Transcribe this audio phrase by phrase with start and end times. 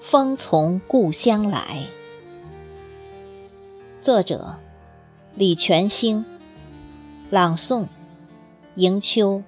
[0.00, 1.86] 风从故乡来。
[4.00, 4.56] 作者：
[5.34, 6.24] 李全兴。
[7.30, 7.86] 朗诵：
[8.76, 9.42] 迎秋。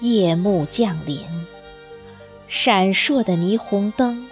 [0.00, 1.20] 夜幕降临，
[2.48, 4.26] 闪烁的霓虹灯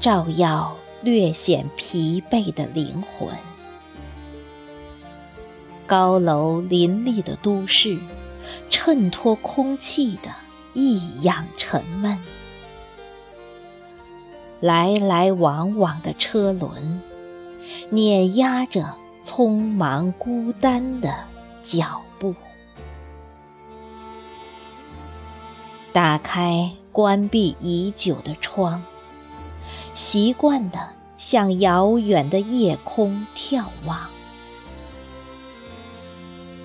[0.00, 3.28] 照耀略显疲惫的灵魂。
[5.86, 7.98] 高楼林立的都市，
[8.70, 10.30] 衬托空气的
[10.72, 12.18] 异样沉闷。
[14.60, 17.02] 来来往往的车轮，
[17.90, 21.12] 碾压着匆忙孤单的
[21.62, 22.34] 脚步。
[25.92, 28.82] 打开关闭已久的窗，
[29.92, 30.78] 习惯地
[31.18, 34.08] 向遥远的夜空眺望。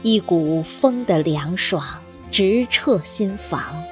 [0.02, 1.84] 一股风的凉爽
[2.32, 3.84] 直彻心房，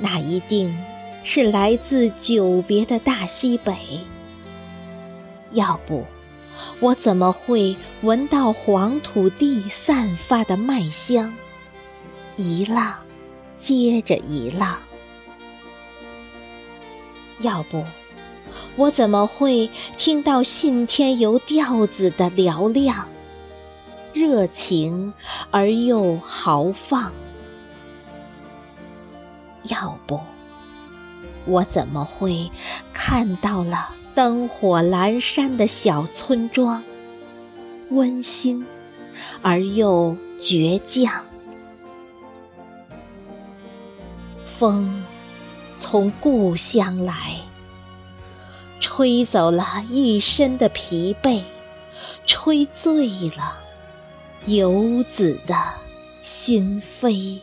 [0.00, 0.74] 那一定
[1.22, 3.76] 是来自久别的大西北。
[5.52, 6.06] 要不，
[6.80, 11.34] 我怎么会闻到黄土地散发的麦香？
[12.36, 13.05] 一浪。
[13.58, 14.76] 接着一浪，
[17.40, 17.84] 要不
[18.76, 23.08] 我怎么会听到信天游调子的嘹亮、
[24.12, 25.12] 热情
[25.50, 27.12] 而又豪放？
[29.64, 30.20] 要不
[31.44, 32.50] 我怎么会
[32.92, 36.82] 看到了灯火阑珊的小村庄，
[37.90, 38.64] 温馨
[39.42, 41.24] 而又倔强？
[44.58, 45.04] 风
[45.74, 47.36] 从故乡来，
[48.80, 51.42] 吹走了一身的疲惫，
[52.26, 53.06] 吹醉
[53.36, 53.58] 了
[54.46, 55.54] 游子的
[56.22, 57.40] 心扉。